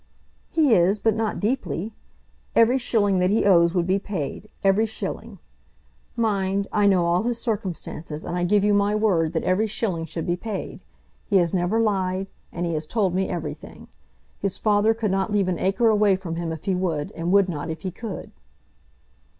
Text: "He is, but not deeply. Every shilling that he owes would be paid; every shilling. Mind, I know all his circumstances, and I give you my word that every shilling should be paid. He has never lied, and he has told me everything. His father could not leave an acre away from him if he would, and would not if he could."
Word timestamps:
"He 0.49 0.73
is, 0.73 0.97
but 0.97 1.13
not 1.15 1.39
deeply. 1.39 1.93
Every 2.55 2.79
shilling 2.79 3.19
that 3.19 3.29
he 3.29 3.45
owes 3.45 3.75
would 3.75 3.85
be 3.85 3.99
paid; 3.99 4.49
every 4.63 4.87
shilling. 4.87 5.37
Mind, 6.15 6.67
I 6.73 6.87
know 6.87 7.05
all 7.05 7.21
his 7.21 7.37
circumstances, 7.39 8.25
and 8.25 8.35
I 8.35 8.43
give 8.43 8.63
you 8.63 8.73
my 8.73 8.95
word 8.95 9.33
that 9.33 9.43
every 9.43 9.67
shilling 9.67 10.05
should 10.05 10.25
be 10.25 10.35
paid. 10.35 10.79
He 11.27 11.37
has 11.37 11.53
never 11.53 11.79
lied, 11.79 12.31
and 12.51 12.65
he 12.65 12.73
has 12.73 12.87
told 12.87 13.13
me 13.13 13.29
everything. 13.29 13.89
His 14.39 14.57
father 14.57 14.95
could 14.95 15.11
not 15.11 15.31
leave 15.31 15.47
an 15.47 15.59
acre 15.59 15.89
away 15.89 16.15
from 16.15 16.35
him 16.35 16.51
if 16.51 16.65
he 16.65 16.73
would, 16.73 17.11
and 17.11 17.31
would 17.31 17.47
not 17.47 17.69
if 17.69 17.81
he 17.81 17.91
could." 17.91 18.31